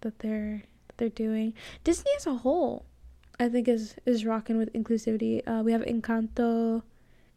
[0.00, 1.54] that they're that they're doing.
[1.84, 2.86] Disney as a whole,
[3.40, 5.46] I think is is rocking with inclusivity.
[5.46, 6.82] Uh, we have Encanto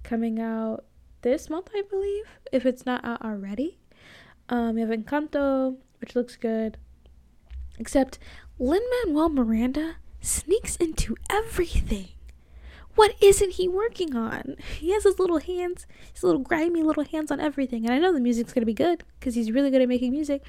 [0.03, 0.85] coming out
[1.21, 3.77] this month, I believe, if it's not out already.
[4.47, 6.77] Um, we have Encanto, which looks good.
[7.77, 8.19] Except
[8.57, 12.09] Lin Manuel Miranda sneaks into everything.
[12.99, 14.57] What isn't he working on?
[14.77, 17.85] He has his little hands, his little grimy little hands on everything.
[17.85, 20.43] And I know the music's gonna be good because he's really good at making music.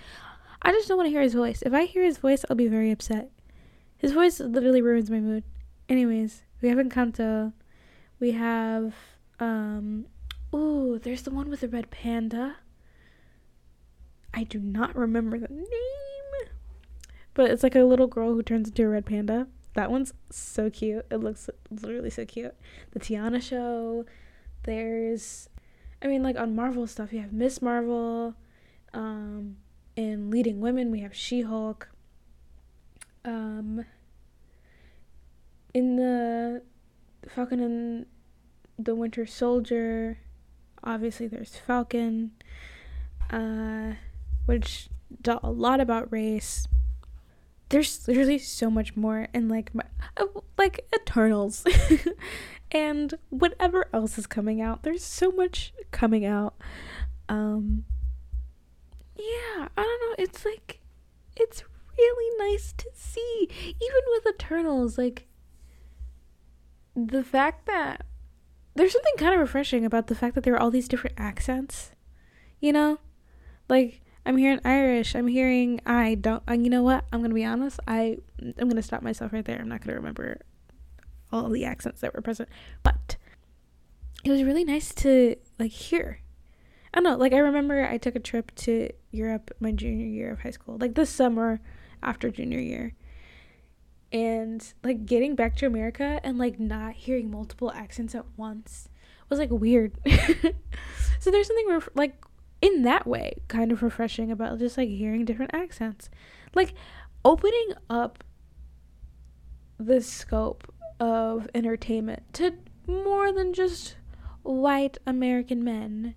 [0.61, 1.63] I just don't want to hear his voice.
[1.63, 3.31] If I hear his voice, I'll be very upset.
[3.99, 5.45] His voice literally ruins my mood.
[5.89, 7.53] Anyways, we have Encanto.
[8.19, 8.95] We have
[9.39, 10.07] um
[10.53, 12.57] ooh, there's the one with the red panda.
[14.35, 16.49] I do not remember the name.
[17.33, 19.47] But it's like a little girl who turns into a red panda.
[19.75, 21.07] That one's so cute.
[21.11, 22.55] It looks literally so cute.
[22.93, 24.05] The Tiana show.
[24.65, 25.49] There's,
[26.03, 28.35] I mean, like on Marvel stuff, you have Miss Marvel.
[28.93, 29.57] Um,
[29.97, 31.89] in leading women, we have She Hulk.
[33.25, 33.85] Um,
[35.73, 36.63] in the
[37.29, 38.07] Falcon and
[38.79, 40.19] the Winter Soldier,
[40.83, 42.33] obviously there's Falcon,
[43.31, 43.93] uh,
[44.47, 44.89] which
[45.23, 46.67] taught a lot about race.
[47.71, 49.85] There's literally so much more, and like my,
[50.17, 50.27] uh,
[50.59, 51.65] like Eternals,
[52.73, 54.83] and whatever else is coming out.
[54.83, 56.55] There's so much coming out.
[57.29, 57.85] Um,
[59.17, 60.25] yeah, I don't know.
[60.25, 60.81] It's like
[61.37, 61.63] it's
[61.99, 65.27] really nice to see, even with Eternals, like
[66.95, 68.05] the fact that
[68.75, 71.93] there's something kind of refreshing about the fact that there are all these different accents.
[72.61, 72.99] You know?
[73.69, 77.05] Like I'm hearing Irish, I'm hearing I don't you know what?
[77.13, 77.81] I'm to be honest.
[77.87, 79.59] I I'm to stop myself right there.
[79.61, 80.41] I'm not to remember
[81.33, 82.49] all the accents that were present.
[82.83, 83.17] But
[84.25, 86.21] it was really nice to like hear.
[86.93, 90.33] I don't know, like I remember I took a trip to Europe my junior year
[90.33, 90.77] of high school.
[90.79, 91.61] Like this summer
[92.03, 92.95] after junior year
[94.13, 98.89] and like getting back to America and like not hearing multiple accents at once
[99.29, 99.93] was like weird.
[101.21, 102.15] so there's something ref- like
[102.61, 106.09] in that way kind of refreshing about just like hearing different accents.
[106.55, 106.75] Like
[107.25, 108.25] opening up
[109.79, 112.55] the scope of entertainment to
[112.87, 113.97] more than just
[114.43, 116.15] white American men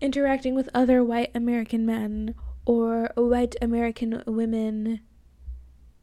[0.00, 5.00] interacting with other white American men or white American women.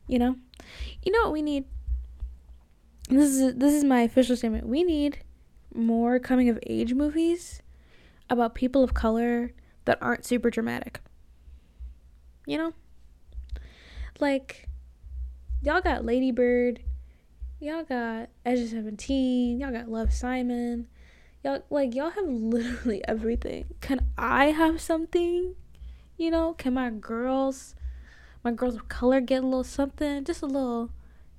[0.08, 0.36] You know?
[1.04, 1.65] You know what we need?
[3.10, 4.67] This is this is my official statement.
[4.67, 5.19] We need
[5.74, 7.62] more coming of age movies
[8.29, 9.53] about people of color
[9.85, 11.01] that aren't super dramatic.
[12.45, 12.73] You know?
[14.19, 14.67] Like
[15.61, 16.81] y'all got Lady Bird,
[17.59, 20.88] y'all got Edge of Seventeen, y'all got Love Simon.
[21.43, 23.65] Y'all like y'all have literally everything.
[23.81, 25.55] Can I have something?
[26.17, 27.75] You know, can my girls
[28.45, 30.91] my girls of color get a little something, just a little,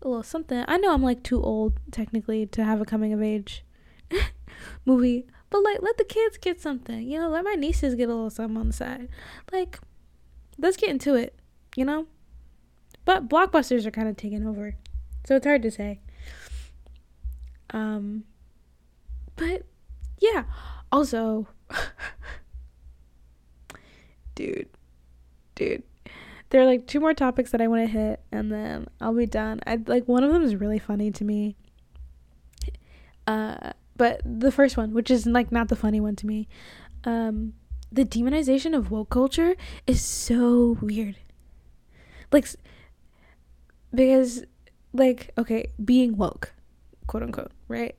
[0.03, 0.65] a little something.
[0.67, 3.65] I know I'm like too old technically to have a coming of age
[4.85, 7.03] movie, but like let the kids get something.
[7.03, 9.09] You know, let my nieces get a little something on the side.
[9.53, 9.79] Like,
[10.59, 11.35] let's get into it.
[11.77, 12.07] You know,
[13.05, 14.77] but blockbusters are kind of taking over,
[15.27, 16.01] so it's hard to say.
[17.71, 18.25] Um,
[19.37, 19.63] but
[20.19, 20.45] yeah,
[20.91, 21.49] also,
[24.35, 24.69] dude,
[25.55, 25.83] dude
[26.51, 29.27] there are like two more topics that I want to hit and then I'll be
[29.27, 29.61] done.
[29.67, 31.57] I like one of them is really funny to me.
[33.27, 36.49] Uh but the first one, which is like not the funny one to me.
[37.05, 37.55] Um
[37.93, 39.55] the demonization of woke culture
[39.87, 41.17] is so weird.
[42.33, 42.47] Like
[43.95, 44.45] because
[44.93, 46.55] like okay, being woke,
[47.07, 47.95] quote unquote, right?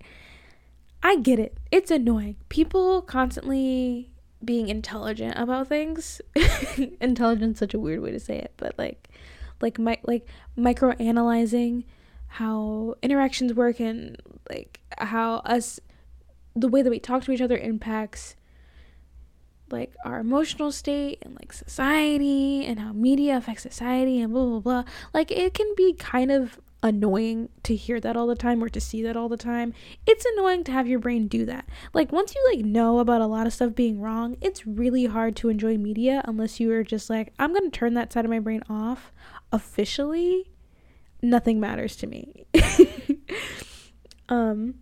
[1.04, 1.58] I get it.
[1.72, 2.36] It's annoying.
[2.50, 4.12] People constantly
[4.44, 6.22] being intelligent about things.
[7.02, 9.10] Intelligence such a weird way to say it, but like
[9.62, 11.84] like my like micro analyzing
[12.28, 15.80] how interactions work and like how us
[16.58, 18.36] the way that we talk to each other impacts
[19.70, 24.60] like our emotional state and like society and how media affects society and blah blah
[24.60, 28.70] blah like it can be kind of annoying to hear that all the time or
[28.70, 29.74] to see that all the time.
[30.06, 31.68] It's annoying to have your brain do that.
[31.94, 35.36] Like once you like know about a lot of stuff being wrong, it's really hard
[35.38, 38.32] to enjoy media unless you are just like I'm going to turn that side of
[38.32, 39.12] my brain off
[39.52, 40.52] officially.
[41.22, 42.46] Nothing matters to me.
[44.30, 44.76] um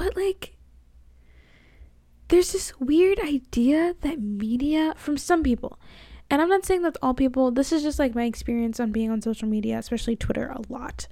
[0.00, 0.56] but like
[2.28, 5.78] there's this weird idea that media from some people
[6.30, 7.50] and I'm not saying that's all people.
[7.50, 11.08] This is just like my experience on being on social media, especially Twitter, a lot.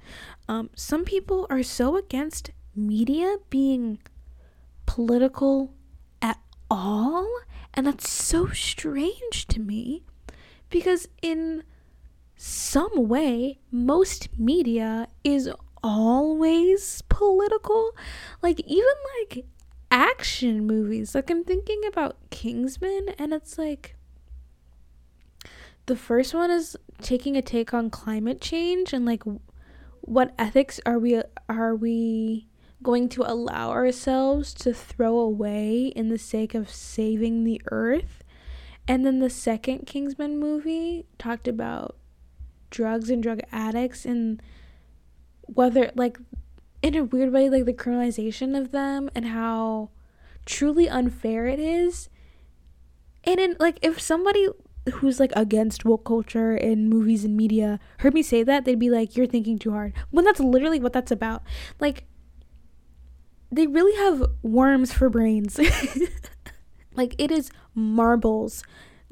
[0.47, 3.99] Um, some people are so against media being
[4.85, 5.73] political
[6.21, 6.39] at
[6.71, 7.27] all,
[7.73, 10.03] and that's so strange to me
[10.69, 11.63] because in
[12.37, 15.49] some way, most media is
[15.83, 17.91] always political.
[18.41, 18.85] Like, even
[19.19, 19.45] like
[19.91, 21.15] action movies.
[21.15, 23.95] Like, I'm thinking about Kingsman, and it's like
[25.89, 29.23] the first one is taking a take on climate change and like
[30.01, 31.19] what ethics are we
[31.49, 32.47] are we
[32.83, 38.23] going to allow ourselves to throw away in the sake of saving the earth
[38.87, 41.97] and then the second kingsman movie talked about
[42.69, 44.43] drugs and drug addicts and
[45.53, 46.17] whether like
[46.81, 49.89] in a weird way like the criminalization of them and how
[50.45, 52.09] truly unfair it is
[53.23, 54.47] and in like if somebody
[54.95, 58.89] who's like against woke culture in movies and media heard me say that, they'd be
[58.89, 61.43] like, "You're thinking too hard." When that's literally what that's about.
[61.79, 62.05] Like,
[63.51, 65.59] they really have worms for brains.
[66.95, 68.63] like it is marbles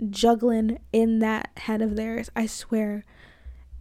[0.10, 2.30] juggling in that head of theirs.
[2.36, 3.04] I swear.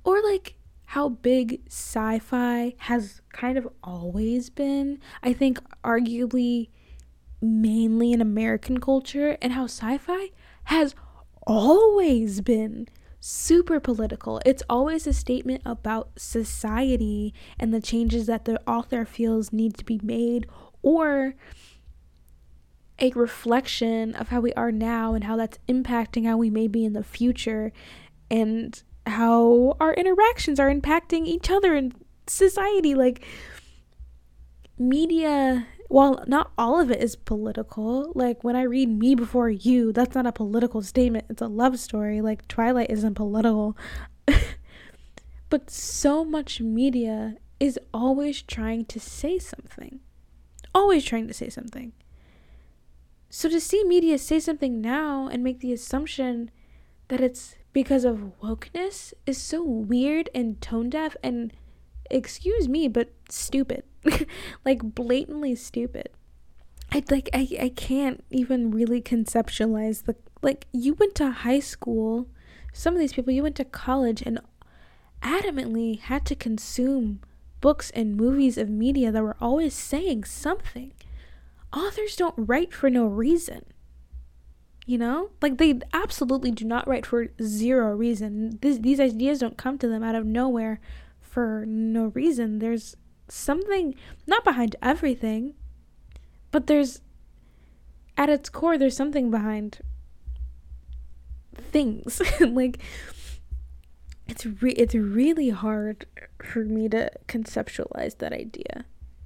[0.04, 0.55] Or like
[0.86, 4.98] how big sci-fi has kind of always been.
[5.22, 6.68] I think arguably
[7.40, 10.30] mainly in American culture and how sci-fi
[10.64, 10.94] has
[11.46, 12.88] always been
[13.20, 14.40] super political.
[14.46, 19.84] It's always a statement about society and the changes that the author feels need to
[19.84, 20.46] be made
[20.82, 21.34] or
[22.98, 26.84] a reflection of how we are now and how that's impacting how we may be
[26.84, 27.72] in the future
[28.30, 31.92] and how our interactions are impacting each other in
[32.26, 33.24] society like
[34.78, 39.92] media while not all of it is political, like when I read Me Before You,
[39.92, 41.26] that's not a political statement.
[41.30, 42.20] It's a love story.
[42.20, 43.76] Like Twilight isn't political.
[45.48, 50.00] but so much media is always trying to say something.
[50.74, 51.92] Always trying to say something.
[53.30, 56.50] So to see media say something now and make the assumption
[57.08, 61.52] that it's because of wokeness is so weird and tone deaf and
[62.10, 63.84] excuse me, but stupid.
[64.64, 66.08] like blatantly stupid.
[66.90, 72.28] I like I, I can't even really conceptualize the like you went to high school,
[72.72, 74.40] some of these people you went to college and
[75.20, 77.20] adamantly had to consume
[77.60, 80.94] books and movies of media that were always saying something.
[81.74, 83.66] Authors don't write for no reason.
[84.86, 85.30] You know?
[85.42, 88.58] Like they absolutely do not write for zero reason.
[88.62, 90.80] This, these ideas don't come to them out of nowhere
[91.20, 92.60] for no reason.
[92.60, 92.96] There's
[93.28, 93.94] something
[94.26, 95.54] not behind everything,
[96.50, 97.02] but there's
[98.16, 99.80] at its core there's something behind
[101.54, 102.22] things.
[102.40, 102.78] like
[104.28, 106.06] it's re- it's really hard
[106.42, 108.84] for me to conceptualize that idea.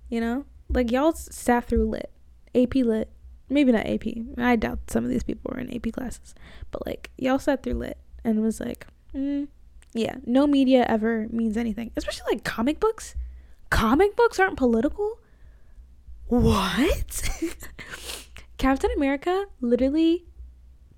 [0.09, 0.45] You know?
[0.69, 2.11] Like y'all sat through lit.
[2.55, 3.11] AP lit.
[3.51, 4.05] Maybe not AP.
[4.39, 6.35] I doubt some of these people were in AP classes.
[6.71, 9.49] But like y'all sat through lit and was like, mm,
[9.93, 11.91] yeah, no media ever means anything.
[11.97, 13.17] Especially like comic books
[13.71, 15.19] comic books aren't political?
[16.27, 17.29] What?
[18.59, 20.27] Captain America literally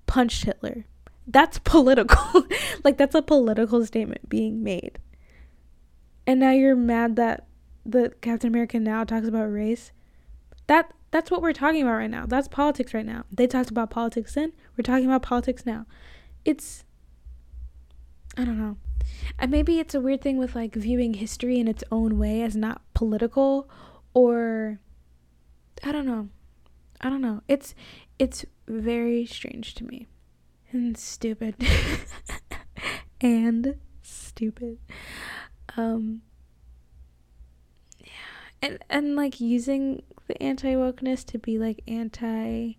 [0.05, 0.85] punched Hitler.
[1.25, 2.45] That's political.
[2.83, 4.99] like that's a political statement being made.
[6.27, 7.45] And now you're mad that
[7.85, 9.91] the Captain America now talks about race.
[10.67, 12.25] That that's what we're talking about right now.
[12.25, 13.25] That's politics right now.
[13.31, 14.51] They talked about politics then.
[14.75, 15.85] We're talking about politics now.
[16.43, 16.85] It's
[18.35, 18.77] I don't know.
[19.37, 22.55] And maybe it's a weird thing with like viewing history in its own way as
[22.55, 23.69] not political
[24.15, 24.79] or
[25.83, 26.29] I don't know.
[26.99, 27.43] I don't know.
[27.47, 27.75] It's
[28.17, 30.07] it's very strange to me.
[30.71, 31.55] And stupid.
[33.21, 34.79] and stupid.
[35.77, 36.23] Um.
[38.63, 42.77] And and like using the anti wokeness to be like anti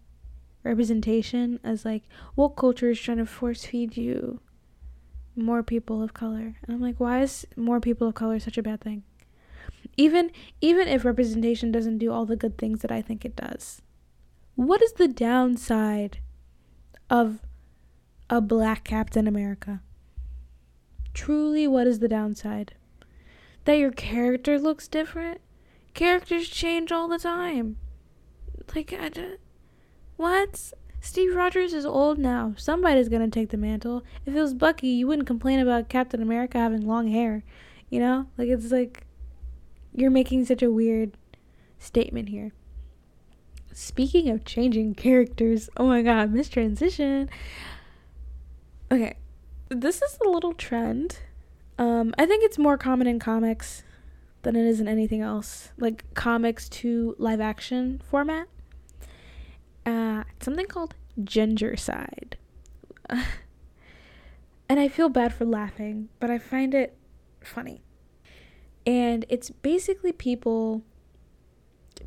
[0.63, 2.05] representation as like
[2.37, 4.41] woke culture is trying to force feed you
[5.37, 6.57] more people of color.
[6.63, 9.03] And I'm like, why is more people of color such a bad thing?
[9.99, 10.31] Even
[10.63, 13.83] even if representation doesn't do all the good things that I think it does.
[14.55, 16.21] What is the downside
[17.11, 17.41] of
[18.31, 19.83] a black Captain America?
[21.13, 22.73] Truly, what is the downside?
[23.67, 25.43] That your character looks different?
[25.95, 27.77] Characters change all the time.
[28.75, 29.11] Like, I
[30.17, 30.73] what?
[31.01, 32.55] Steve Rogers is old now.
[32.57, 34.03] Somebody's gonna take the mantle.
[34.25, 37.45] If it was Bucky, you wouldn't complain about Captain America having long hair.
[37.91, 38.27] You know?
[38.39, 39.07] Like it's like
[39.95, 41.17] you're making such a weird
[41.79, 42.53] statement here.
[43.73, 47.29] Speaking of changing characters, oh my god, mistransition.
[48.91, 49.17] Okay.
[49.69, 51.19] This is a little trend.
[51.79, 53.83] Um, I think it's more common in comics
[54.45, 55.71] than it is in anything else.
[55.79, 58.49] Like comics to live action format
[59.87, 62.35] uh, something called Gingercide.
[63.09, 66.97] and I feel bad for laughing, but I find it
[67.41, 67.83] funny.
[68.87, 70.83] And it's basically people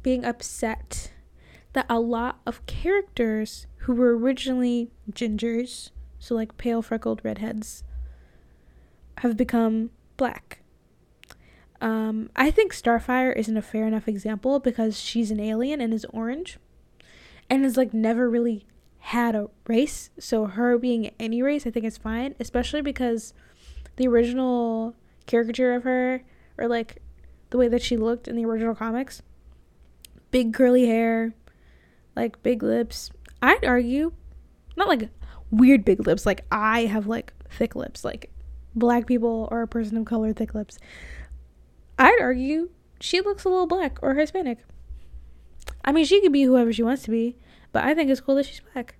[0.03, 1.11] being upset
[1.73, 7.83] that a lot of characters who were originally gingers, so like pale freckled redheads,
[9.19, 10.59] have become black.
[11.79, 16.05] Um, I think Starfire isn't a fair enough example because she's an alien and is
[16.05, 16.57] orange
[17.49, 18.65] and has like never really
[18.99, 20.09] had a race.
[20.19, 23.33] So her being any race, I think is fine, especially because
[23.97, 24.95] the original
[25.27, 26.23] caricature of her
[26.57, 27.01] or like
[27.49, 29.21] the way that she looked in the original comics,
[30.31, 31.33] big curly hair,
[32.15, 33.11] like big lips.
[33.41, 34.13] I'd argue,
[34.75, 35.09] not like
[35.51, 36.25] weird big lips.
[36.25, 38.03] Like I have like thick lips.
[38.03, 38.31] Like
[38.75, 40.77] black people or a person of color thick lips.
[41.97, 42.69] I'd argue
[42.99, 44.59] she looks a little black or Hispanic.
[45.83, 47.37] I mean, she could be whoever she wants to be,
[47.71, 48.95] but I think it's cool that she's black.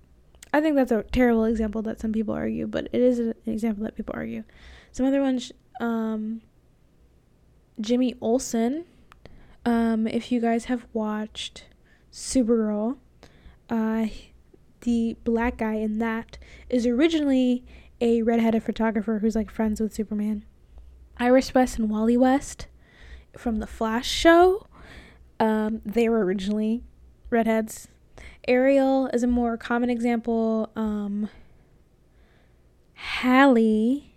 [0.52, 3.84] I think that's a terrible example that some people argue, but it is an example
[3.84, 4.44] that people argue.
[4.92, 6.40] Some other ones, um,
[7.80, 8.84] Jimmy Olsen.
[9.64, 11.66] Um, if you guys have watched
[12.10, 12.96] Supergirl,
[13.68, 14.06] uh,
[14.80, 16.38] the black guy in that
[16.70, 17.64] is originally
[18.00, 20.44] a redheaded photographer who's like friends with Superman.
[21.18, 22.68] Iris West and Wally West
[23.38, 24.66] from the Flash show.
[25.40, 26.82] Um, they were originally
[27.30, 27.88] redheads.
[28.46, 30.70] Ariel is a more common example.
[30.74, 31.28] Um,
[32.94, 34.12] Halle,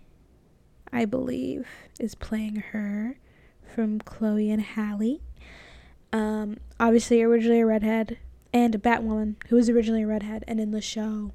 [0.92, 1.66] I believe,
[2.00, 3.18] is playing her
[3.74, 5.20] from Chloe and Halle.
[6.12, 8.18] Um, obviously, originally a redhead,
[8.52, 11.32] and Batwoman, who was originally a redhead, and in the show,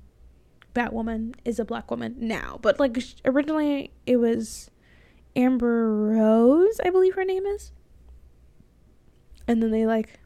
[0.76, 2.60] Batwoman is a black woman now.
[2.62, 4.70] But like originally, it was
[5.36, 7.72] Amber Rose, I believe her name is.
[9.48, 10.20] And then they like,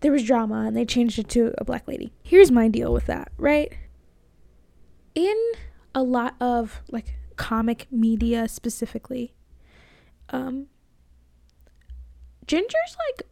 [0.00, 2.12] there was drama, and they changed it to a black lady.
[2.22, 3.72] Here's my deal with that, right?
[5.14, 5.36] In
[5.94, 9.34] a lot of like comic media specifically,
[10.30, 10.66] um,
[12.46, 13.28] gingers like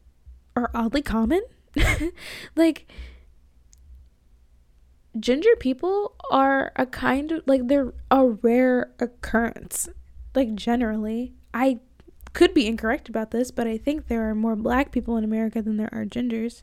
[0.56, 1.42] are oddly common.
[2.56, 2.86] like
[5.18, 9.88] ginger people are a kind of like they're a rare occurrence.
[10.34, 11.80] Like generally, I
[12.32, 15.62] could be incorrect about this, but I think there are more black people in America
[15.62, 16.62] than there are gingers.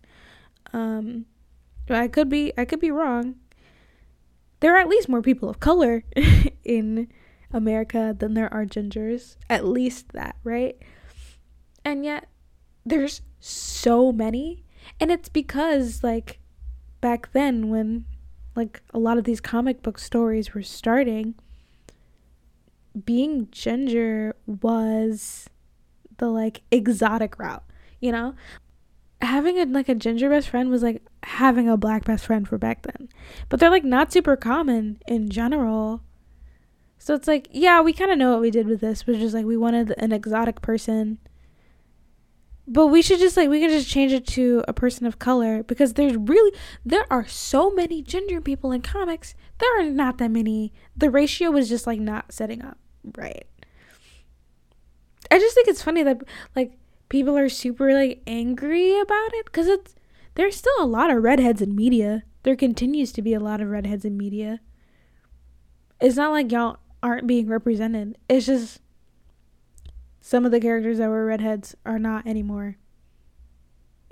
[0.73, 1.25] Um
[1.89, 3.35] I could be I could be wrong.
[4.59, 6.03] There are at least more people of color
[6.63, 7.09] in
[7.51, 9.37] America than there are gingers.
[9.49, 10.77] At least that, right?
[11.85, 12.27] And yet
[12.85, 14.63] there's so many
[14.99, 16.39] and it's because like
[17.01, 18.05] back then when
[18.55, 21.35] like a lot of these comic book stories were starting
[23.05, 25.49] being ginger was
[26.17, 27.63] the like exotic route
[27.99, 28.33] you know
[29.21, 32.57] having a like a ginger best friend was like having a black best friend for
[32.57, 33.09] back then
[33.49, 36.03] but they're like not super common in general
[36.99, 39.33] so it's like yeah we kind of know what we did with this which is
[39.33, 41.17] like we wanted an exotic person
[42.67, 45.63] but we should just like we can just change it to a person of color
[45.63, 46.55] because there's really
[46.85, 49.35] there are so many ginger people in comics.
[49.59, 50.73] There are not that many.
[50.95, 52.77] The ratio was just like not setting up
[53.17, 53.47] right.
[55.31, 56.21] I just think it's funny that
[56.55, 56.73] like
[57.09, 59.95] people are super like angry about it because it's
[60.35, 62.23] there's still a lot of redheads in media.
[62.43, 64.59] There continues to be a lot of redheads in media.
[65.99, 68.17] It's not like y'all aren't being represented.
[68.29, 68.79] It's just
[70.21, 72.77] some of the characters that were redheads are not anymore.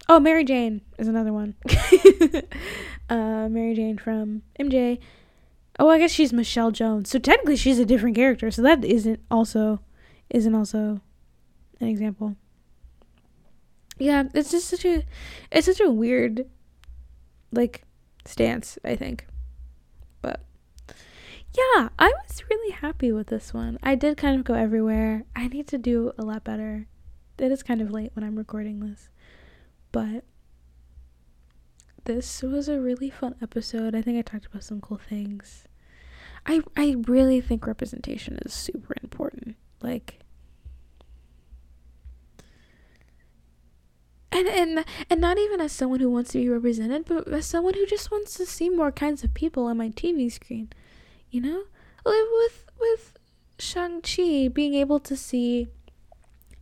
[0.08, 1.56] Oh, Mary Jane is another one.
[3.10, 5.00] uh, Mary Jane from MJ.
[5.80, 7.10] Oh, I guess she's Michelle Jones.
[7.10, 8.50] So technically, she's a different character.
[8.52, 9.80] So that isn't also
[10.30, 11.02] isn't also
[11.80, 12.36] an example.
[13.98, 15.04] Yeah, it's just such a
[15.52, 16.50] it's such a weird
[17.52, 17.84] like
[18.26, 18.78] stance.
[18.84, 19.28] I think
[20.22, 20.42] But
[21.58, 23.78] yeah, I was really happy with this one.
[23.82, 25.26] I did kind of go everywhere.
[25.36, 26.88] I need to do a lot better.
[27.38, 29.10] It is kind of late when I'm recording this.
[29.92, 30.26] But
[32.06, 33.96] this was a really fun episode.
[33.96, 35.68] I think I talked about some cool things.
[36.46, 39.56] I I really think representation is super important.
[39.82, 40.20] Like
[44.36, 47.74] and and and not even as someone who wants to be represented, but as someone
[47.74, 50.70] who just wants to see more kinds of people on my TV screen
[51.36, 51.64] you know?
[52.06, 53.18] With with
[53.60, 55.68] shang-chi being able to see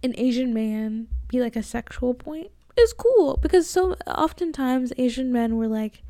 [0.04, 5.58] an asian man be like a sexual point is cool because so oftentimes asian men
[5.58, 6.04] were like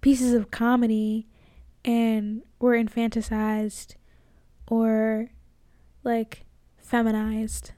[0.00, 1.26] pieces of comedy
[1.84, 3.96] and were infantilized
[4.66, 5.28] or
[6.04, 6.46] like
[6.78, 7.72] feminized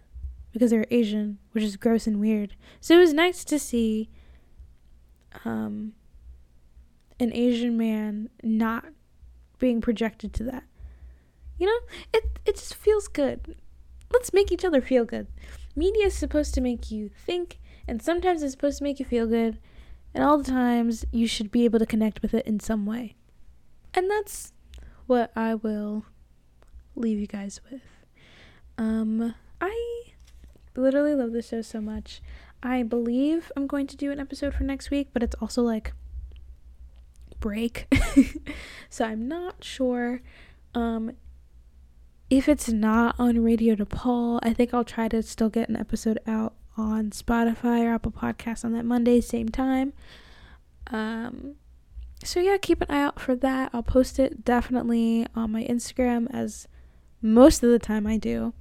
[0.59, 4.09] because they're asian which is gross and weird so it was nice to see
[5.44, 5.92] um
[7.20, 8.84] an asian man not
[9.59, 10.64] being projected to that.
[11.59, 11.78] You know,
[12.12, 13.56] it it just feels good.
[14.12, 15.26] Let's make each other feel good.
[15.76, 19.26] Media is supposed to make you think, and sometimes it's supposed to make you feel
[19.26, 19.59] good,
[20.14, 23.16] and all the times you should be able to connect with it in some way.
[23.94, 24.52] And that's
[25.06, 26.04] what I will
[26.94, 27.82] leave you guys with.
[28.76, 29.97] Um, I
[30.79, 32.22] literally love this show so much.
[32.62, 35.93] I believe I'm going to do an episode for next week, but it's also like
[37.41, 37.87] break.
[38.91, 40.22] so I'm not sure
[40.74, 41.12] um
[42.31, 46.18] if it's not on Radio DePaul, I think I'll try to still get an episode
[46.26, 49.93] out on Spotify or Apple Podcasts on that Monday, same time.
[50.89, 51.55] Um
[52.24, 53.70] so yeah, keep an eye out for that.
[53.72, 56.66] I'll post it definitely on my Instagram as
[57.22, 58.53] most of the time I do.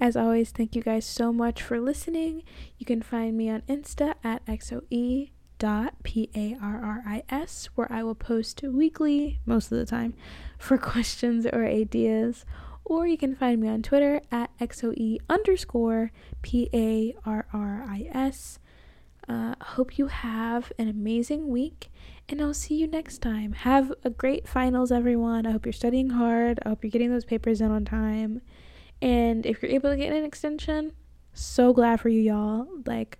[0.00, 2.42] As always, thank you guys so much for listening.
[2.78, 9.38] You can find me on Insta at xoe dot p-a-r-r-i-s where i will post weekly
[9.46, 10.12] most of the time
[10.58, 12.44] for questions or ideas.
[12.84, 16.10] Or you can find me on twitter at xoe underscore
[16.42, 17.38] p-a-r-r-i-s
[19.26, 21.90] uh, hope you have an amazing week
[22.28, 23.52] and i'll see you next time.
[23.52, 25.46] Have a great finals everyone.
[25.46, 26.58] I hope you're studying hard.
[26.64, 28.42] I hope you're getting those papers in on time
[29.04, 30.92] and if you're able to get an extension
[31.32, 33.18] so glad for you y'all like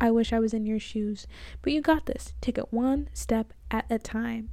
[0.00, 1.26] I wish I was in your shoes.
[1.60, 2.32] But you got this.
[2.40, 4.50] Take it one step at a time.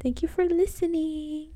[0.00, 1.50] Thank you for listening.